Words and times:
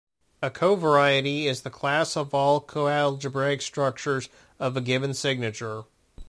A 0.41 0.49
covariety 0.49 1.43
is 1.43 1.61
the 1.61 1.69
class 1.69 2.17
of 2.17 2.33
all 2.33 2.59
coalgebraic 2.59 3.61
structures 3.61 4.29
of 4.59 4.75
a 4.75 4.81
given 4.81 5.13
signature. 5.13 5.83